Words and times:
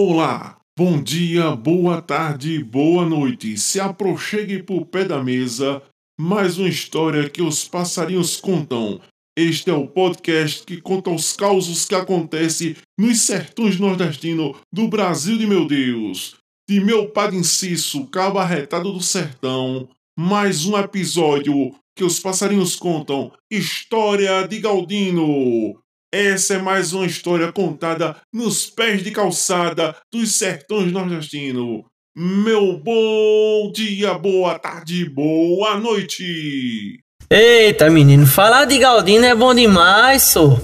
Olá, 0.00 0.56
bom 0.78 1.02
dia, 1.02 1.56
boa 1.56 2.00
tarde, 2.00 2.62
boa 2.62 3.04
noite. 3.04 3.58
Se 3.58 3.80
aproxime 3.80 4.62
por 4.62 4.86
pé 4.86 5.04
da 5.04 5.24
mesa. 5.24 5.82
Mais 6.16 6.56
uma 6.56 6.68
história 6.68 7.28
que 7.28 7.42
os 7.42 7.66
passarinhos 7.66 8.36
contam. 8.36 9.00
Este 9.36 9.70
é 9.70 9.72
o 9.72 9.88
podcast 9.88 10.64
que 10.64 10.80
conta 10.80 11.10
os 11.10 11.32
causos 11.32 11.84
que 11.84 11.96
acontecem 11.96 12.76
nos 12.96 13.22
sertões 13.22 13.80
nordestinos 13.80 14.58
do 14.72 14.86
Brasil 14.86 15.36
de 15.36 15.48
meu 15.48 15.66
Deus. 15.66 16.36
De 16.70 16.78
meu 16.78 17.08
padre 17.08 17.38
Inciso, 17.38 18.06
cabo 18.06 18.38
arretado 18.38 18.92
do 18.92 19.02
sertão. 19.02 19.88
Mais 20.16 20.64
um 20.64 20.78
episódio 20.78 21.74
que 21.96 22.04
os 22.04 22.20
passarinhos 22.20 22.76
contam. 22.76 23.32
História 23.50 24.46
de 24.46 24.60
Galdino. 24.60 25.76
Essa 26.12 26.54
é 26.54 26.58
mais 26.58 26.94
uma 26.94 27.04
história 27.04 27.52
contada 27.52 28.16
nos 28.32 28.64
pés 28.64 29.02
de 29.02 29.10
calçada 29.10 29.94
dos 30.10 30.36
sertões 30.36 30.90
nordestinos. 30.90 31.82
Meu 32.16 32.78
bom 32.78 33.70
dia, 33.70 34.14
boa 34.14 34.58
tarde, 34.58 35.04
boa 35.04 35.76
noite. 35.76 36.98
Eita, 37.30 37.90
menino, 37.90 38.26
falar 38.26 38.64
de 38.64 38.78
Galdino 38.78 39.26
é 39.26 39.34
bom 39.34 39.54
demais, 39.54 40.22
sô. 40.22 40.58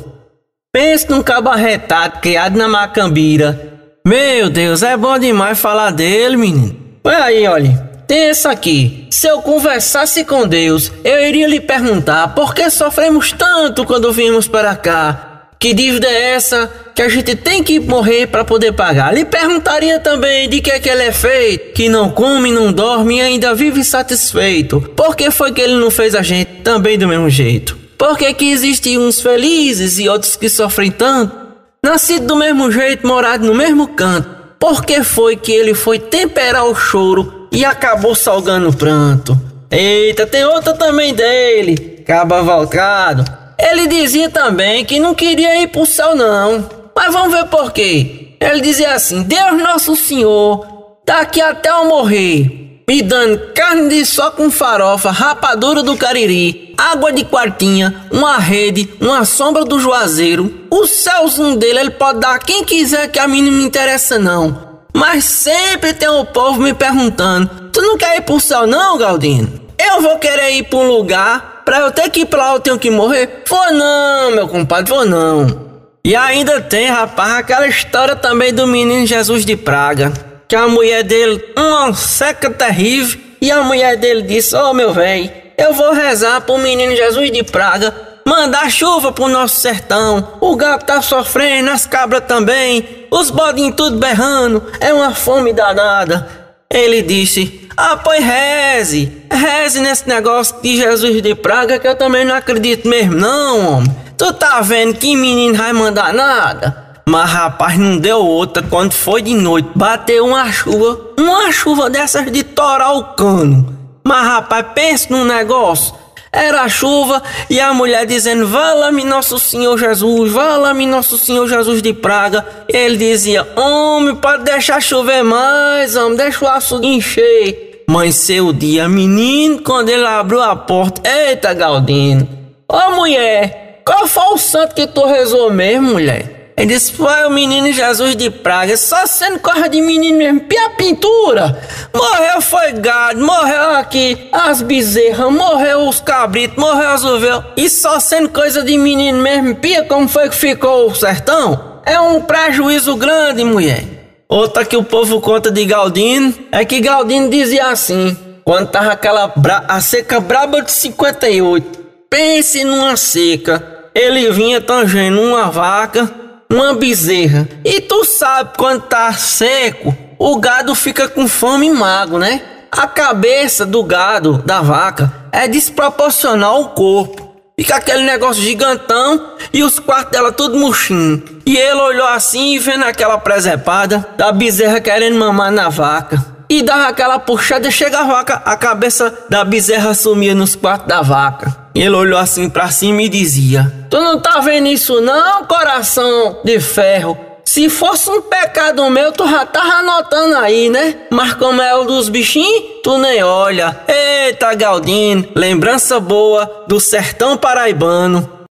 Pense 0.72 1.10
num 1.10 1.22
cabo 1.22 1.50
arretado 1.50 2.20
criado 2.22 2.56
na 2.56 2.66
Macambira. 2.66 3.98
Meu 4.06 4.48
Deus, 4.48 4.82
é 4.82 4.96
bom 4.96 5.18
demais 5.18 5.58
falar 5.58 5.90
dele, 5.90 6.38
menino. 6.38 6.74
Olha 7.04 7.24
aí, 7.24 7.46
olha. 7.46 7.94
Tem 8.08 8.30
essa 8.30 8.50
aqui. 8.50 9.06
Se 9.10 9.26
eu 9.26 9.42
conversasse 9.42 10.24
com 10.24 10.48
Deus, 10.48 10.90
eu 11.04 11.20
iria 11.20 11.46
lhe 11.46 11.60
perguntar 11.60 12.34
por 12.34 12.54
que 12.54 12.70
sofremos 12.70 13.30
tanto 13.32 13.84
quando 13.84 14.10
vimos 14.10 14.48
para 14.48 14.74
cá. 14.74 15.33
Que 15.58 15.72
dívida 15.72 16.06
é 16.06 16.32
essa 16.32 16.70
que 16.94 17.00
a 17.00 17.08
gente 17.08 17.34
tem 17.34 17.62
que 17.62 17.80
morrer 17.80 18.26
para 18.26 18.44
poder 18.44 18.72
pagar? 18.72 19.14
Lhe 19.14 19.24
perguntaria 19.24 19.98
também 19.98 20.48
de 20.48 20.60
que 20.60 20.70
é 20.70 20.78
que 20.78 20.88
ele 20.88 21.04
é 21.04 21.12
feito, 21.12 21.72
que 21.72 21.88
não 21.88 22.10
come, 22.10 22.52
não 22.52 22.72
dorme 22.72 23.16
e 23.16 23.20
ainda 23.22 23.54
vive 23.54 23.82
satisfeito. 23.82 24.80
Por 24.94 25.16
que 25.16 25.30
foi 25.30 25.52
que 25.52 25.60
ele 25.60 25.76
não 25.76 25.90
fez 25.90 26.14
a 26.14 26.22
gente 26.22 26.60
também 26.62 26.98
do 26.98 27.08
mesmo 27.08 27.30
jeito? 27.30 27.78
Por 27.96 28.18
que, 28.18 28.34
que 28.34 28.50
existem 28.50 28.98
uns 28.98 29.20
felizes 29.20 29.98
e 29.98 30.08
outros 30.08 30.36
que 30.36 30.48
sofrem 30.48 30.90
tanto? 30.90 31.34
Nascido 31.82 32.26
do 32.26 32.36
mesmo 32.36 32.70
jeito, 32.70 33.06
morado 33.06 33.46
no 33.46 33.54
mesmo 33.54 33.88
canto. 33.88 34.28
Por 34.58 34.84
que 34.84 35.02
foi 35.02 35.36
que 35.36 35.52
ele 35.52 35.72
foi 35.74 35.98
temperar 35.98 36.64
o 36.64 36.74
choro 36.74 37.48
e 37.50 37.64
acabou 37.64 38.14
salgando 38.14 38.68
o 38.68 38.76
pranto? 38.76 39.40
Eita, 39.70 40.26
tem 40.26 40.44
outra 40.44 40.74
também 40.74 41.14
dele, 41.14 42.02
caba 42.06 42.42
voltado 42.42 43.43
ele 43.58 43.86
dizia 43.86 44.28
também 44.28 44.84
que 44.84 44.98
não 44.98 45.14
queria 45.14 45.62
ir 45.62 45.68
pro 45.68 45.86
céu, 45.86 46.14
não. 46.14 46.68
Mas 46.94 47.12
vamos 47.12 47.32
ver 47.32 47.46
por 47.46 47.72
quê. 47.72 48.36
Ele 48.40 48.60
dizia 48.60 48.94
assim: 48.94 49.22
Deus 49.22 49.62
Nosso 49.62 49.96
Senhor, 49.96 50.66
daqui 51.04 51.40
até 51.40 51.70
eu 51.70 51.86
morrer, 51.86 52.82
me 52.86 53.02
dando 53.02 53.52
carne 53.54 53.88
de 53.88 54.04
só 54.04 54.30
com 54.30 54.50
farofa, 54.50 55.10
rapadura 55.10 55.82
do 55.82 55.96
cariri, 55.96 56.74
água 56.76 57.12
de 57.12 57.24
quartinha, 57.24 58.06
uma 58.10 58.38
rede, 58.38 58.88
uma 59.00 59.24
sombra 59.24 59.64
do 59.64 59.78
juazeiro. 59.78 60.66
O 60.70 60.86
céuzinho 60.86 61.56
dele 61.56 61.80
ele 61.80 61.90
pode 61.90 62.20
dar 62.20 62.38
quem 62.38 62.64
quiser 62.64 63.08
que 63.08 63.18
a 63.18 63.26
mim 63.26 63.42
não 63.42 63.52
me 63.52 63.64
interessa, 63.64 64.18
não. 64.18 64.74
Mas 64.92 65.24
sempre 65.24 65.92
tem 65.92 66.08
o 66.08 66.24
povo 66.24 66.60
me 66.60 66.74
perguntando: 66.74 67.70
Tu 67.72 67.80
não 67.80 67.96
quer 67.96 68.18
ir 68.18 68.22
pro 68.22 68.38
céu, 68.38 68.66
não, 68.66 68.98
Galdino? 68.98 69.64
Eu 69.78 70.00
vou 70.00 70.18
querer 70.18 70.52
ir 70.52 70.64
pra 70.64 70.78
um 70.78 70.86
lugar 70.86 71.53
pra 71.64 71.80
eu 71.80 71.90
ter 71.90 72.10
que 72.10 72.20
ir 72.20 72.26
pra 72.26 72.46
lá 72.46 72.52
eu 72.54 72.60
tenho 72.60 72.78
que 72.78 72.90
morrer? 72.90 73.42
Vou 73.48 73.72
não, 73.72 74.30
meu 74.32 74.48
compadre, 74.48 74.92
vou 74.92 75.06
não. 75.06 75.72
E 76.04 76.14
ainda 76.14 76.60
tem, 76.60 76.88
rapaz, 76.88 77.32
aquela 77.32 77.66
história 77.66 78.14
também 78.14 78.52
do 78.52 78.66
menino 78.66 79.06
Jesus 79.06 79.44
de 79.44 79.56
Praga. 79.56 80.12
Que 80.46 80.54
a 80.54 80.68
mulher 80.68 81.02
dele, 81.02 81.42
uma 81.56 81.94
seca 81.94 82.50
terrível, 82.50 83.18
e 83.40 83.50
a 83.50 83.62
mulher 83.62 83.96
dele 83.96 84.22
disse: 84.22 84.54
Ô 84.54 84.70
oh, 84.70 84.74
meu 84.74 84.92
velho, 84.92 85.30
eu 85.56 85.72
vou 85.72 85.92
rezar 85.92 86.40
pro 86.42 86.58
menino 86.58 86.94
Jesus 86.94 87.30
de 87.30 87.42
Praga 87.42 88.14
mandar 88.24 88.70
chuva 88.70 89.12
pro 89.12 89.28
nosso 89.28 89.60
sertão. 89.60 90.38
O 90.40 90.56
gato 90.56 90.86
tá 90.86 91.02
sofrendo, 91.02 91.70
as 91.70 91.86
cabras 91.86 92.24
também, 92.26 93.06
os 93.10 93.30
bodinhos 93.30 93.76
tudo 93.76 93.98
berrando, 93.98 94.62
é 94.80 94.92
uma 94.92 95.14
fome 95.14 95.52
danada. 95.52 96.43
Ele 96.74 97.02
disse: 97.02 97.64
ah, 97.76 97.96
pois 97.96 98.22
reze. 98.22 99.10
Reze 99.30 99.80
nesse 99.80 100.08
negócio 100.08 100.56
de 100.60 100.76
Jesus 100.76 101.22
de 101.22 101.34
praga 101.34 101.78
que 101.78 101.86
eu 101.86 101.96
também 101.96 102.24
não 102.24 102.34
acredito 102.34 102.88
mesmo, 102.88 103.14
não, 103.14 103.76
homem. 103.76 103.96
Tu 104.18 104.32
tá 104.34 104.60
vendo 104.60 104.94
que 104.94 105.16
menino 105.16 105.56
vai 105.56 105.72
mandar 105.72 106.12
nada? 106.12 106.84
Mas 107.06 107.30
rapaz, 107.30 107.78
não 107.78 107.98
deu 107.98 108.18
outra 108.18 108.62
quando 108.62 108.92
foi 108.92 109.22
de 109.22 109.34
noite. 109.34 109.70
Bateu 109.74 110.26
uma 110.26 110.50
chuva, 110.50 111.00
uma 111.18 111.52
chuva 111.52 111.90
dessas 111.90 112.30
de 112.30 112.42
torar 112.42 112.96
o 112.96 113.14
cano. 113.14 113.76
Mas 114.02 114.26
rapaz, 114.26 114.66
pense 114.74 115.10
num 115.10 115.24
negócio. 115.24 115.94
Era 116.34 116.68
chuva 116.68 117.22
e 117.48 117.60
a 117.60 117.72
mulher 117.72 118.04
dizendo: 118.06 118.48
Vala-me 118.48 119.04
Nosso 119.04 119.38
Senhor 119.38 119.78
Jesus, 119.78 120.32
vala-me 120.32 120.84
Nosso 120.84 121.16
Senhor 121.16 121.46
Jesus 121.46 121.80
de 121.80 121.92
Praga. 121.92 122.44
Ele 122.68 122.96
dizia: 122.96 123.46
Homem, 123.54 124.16
pode 124.16 124.42
deixar 124.42 124.82
chover 124.82 125.22
mais, 125.22 125.94
homem, 125.94 126.16
deixa 126.16 126.44
o 126.44 126.48
açude 126.48 126.88
encher. 126.88 127.84
Mas 127.88 128.16
seu 128.16 128.52
dia, 128.52 128.88
menino, 128.88 129.62
quando 129.62 129.90
ele 129.90 130.06
abriu 130.06 130.42
a 130.42 130.56
porta, 130.56 131.02
eita 131.08 131.54
Galdino, 131.54 132.28
ô 132.66 132.96
mulher, 132.96 133.82
qual 133.86 134.08
foi 134.08 134.34
o 134.34 134.38
santo 134.38 134.74
que 134.74 134.88
tu 134.88 135.06
rezou 135.06 135.52
mesmo, 135.52 135.92
mulher? 135.92 136.33
Ele 136.56 136.72
disse: 136.72 136.92
Foi 136.92 137.24
o 137.24 137.30
menino 137.30 137.72
Jesus 137.72 138.14
de 138.14 138.30
Praga, 138.30 138.76
só 138.76 139.06
sendo 139.06 139.40
coisa 139.40 139.68
de 139.68 139.80
menino 139.80 140.18
mesmo, 140.18 140.40
pia 140.40 140.70
pintura. 140.70 141.60
Morreu 141.92 142.40
foi 142.40 142.72
gado, 142.72 143.24
morreu 143.24 143.70
aqui 143.70 144.28
as 144.32 144.62
bezerras, 144.62 145.32
morreu 145.32 145.88
os 145.88 146.00
cabritos, 146.00 146.56
morreu 146.56 146.88
as 146.88 147.04
ovelhas. 147.04 147.44
E 147.56 147.68
só 147.68 147.98
sendo 147.98 148.28
coisa 148.28 148.62
de 148.62 148.78
menino 148.78 149.20
mesmo, 149.20 149.56
pia 149.56 149.84
como 149.84 150.08
foi 150.08 150.28
que 150.28 150.36
ficou 150.36 150.90
o 150.90 150.94
sertão? 150.94 151.80
É 151.84 151.98
um 151.98 152.20
prejuízo 152.20 152.96
grande, 152.96 153.44
mulher. 153.44 153.84
Outra 154.28 154.64
que 154.64 154.76
o 154.76 154.84
povo 154.84 155.20
conta 155.20 155.50
de 155.50 155.64
Galdino 155.64 156.32
é 156.50 156.64
que 156.64 156.80
Galdino 156.80 157.28
dizia 157.28 157.66
assim: 157.66 158.16
quando 158.44 158.70
tava 158.70 158.92
aquela 158.92 159.32
a 159.66 159.80
seca 159.80 160.20
braba 160.20 160.62
de 160.62 160.70
58, 160.70 161.80
pense 162.08 162.62
numa 162.62 162.96
seca. 162.96 163.74
Ele 163.92 164.30
vinha 164.32 164.60
tangendo 164.60 165.20
uma 165.20 165.50
vaca 165.50 166.23
uma 166.54 166.74
bezerra. 166.74 167.48
E 167.64 167.80
tu 167.80 168.04
sabe 168.04 168.52
quando 168.56 168.82
tá 168.82 169.12
seco, 169.12 169.96
o 170.18 170.38
gado 170.38 170.74
fica 170.74 171.08
com 171.08 171.26
fome 171.26 171.66
e 171.66 171.70
mago, 171.70 172.18
né? 172.18 172.42
A 172.70 172.86
cabeça 172.86 173.64
do 173.64 173.82
gado, 173.82 174.38
da 174.44 174.60
vaca, 174.60 175.12
é 175.30 175.46
desproporcional 175.46 176.56
ao 176.56 176.68
corpo. 176.70 177.34
Fica 177.56 177.76
aquele 177.76 178.02
negócio 178.02 178.42
gigantão 178.42 179.34
e 179.52 179.62
os 179.62 179.78
quartos 179.78 180.10
dela 180.10 180.32
tudo 180.32 180.58
murchinho. 180.58 181.22
E 181.46 181.56
ele 181.56 181.80
olhou 181.80 182.06
assim 182.08 182.58
vendo 182.58 182.84
aquela 182.84 183.16
presepada 183.18 184.04
da 184.16 184.32
bezerra 184.32 184.80
querendo 184.80 185.16
mamar 185.16 185.52
na 185.52 185.68
vaca. 185.68 186.34
E 186.48 186.62
dava 186.62 186.88
aquela 186.88 187.18
puxada 187.18 187.68
e 187.68 187.72
chega 187.72 188.00
a 188.00 188.04
vaca, 188.04 188.42
a 188.44 188.56
cabeça 188.56 189.26
da 189.30 189.44
bezerra 189.44 189.94
sumia 189.94 190.34
nos 190.34 190.56
quartos 190.56 190.88
da 190.88 191.00
vaca. 191.00 191.63
Ele 191.74 191.90
olhou 191.90 192.18
assim 192.18 192.48
para 192.48 192.70
cima 192.70 193.02
e 193.02 193.08
dizia: 193.08 193.86
Tu 193.90 194.00
não 194.00 194.20
tá 194.20 194.40
vendo 194.40 194.68
isso, 194.68 195.00
não, 195.00 195.44
coração 195.46 196.40
de 196.44 196.60
ferro? 196.60 197.18
Se 197.44 197.68
fosse 197.68 198.08
um 198.08 198.22
pecado 198.22 198.88
meu, 198.88 199.12
tu 199.12 199.28
já 199.28 199.44
tava 199.44 199.74
anotando 199.74 200.36
aí, 200.36 200.70
né? 200.70 201.06
Mas 201.10 201.34
como 201.34 201.60
é 201.60 201.74
o 201.76 201.84
dos 201.84 202.08
bichinhos, 202.08 202.80
tu 202.82 202.96
nem 202.98 203.22
olha. 203.22 203.84
Eita, 203.86 204.54
Galdino, 204.54 205.28
lembrança 205.34 206.00
boa 206.00 206.64
do 206.68 206.80
sertão 206.80 207.36
paraibano. 207.36 208.46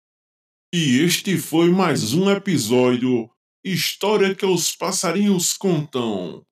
E 0.75 1.01
este 1.05 1.37
foi 1.37 1.71
mais 1.71 2.15
um 2.15 2.31
episódio 2.31 3.31
História 3.65 4.35
que 4.35 4.47
os 4.47 4.75
passarinhos 4.75 5.53
contam. 5.53 6.43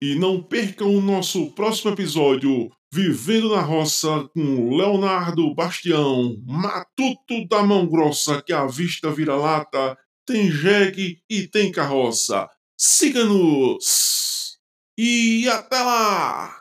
E 0.00 0.14
não 0.14 0.40
percam 0.40 0.94
o 0.94 1.00
nosso 1.00 1.50
próximo 1.50 1.90
episódio 1.90 2.70
Vivendo 2.92 3.54
na 3.54 3.60
Roça 3.60 4.28
com 4.34 4.76
Leonardo 4.76 5.54
Bastião, 5.54 6.36
Matuto 6.44 7.46
da 7.48 7.62
Mão 7.62 7.86
Grossa 7.86 8.42
que 8.42 8.52
a 8.52 8.66
vista 8.66 9.12
vira 9.12 9.36
lata, 9.36 9.96
tem 10.26 10.50
jegue 10.50 11.22
e 11.30 11.46
tem 11.46 11.70
carroça. 11.70 12.48
Siga-nos! 12.76 14.58
E 14.98 15.48
até 15.48 15.80
lá! 15.80 16.59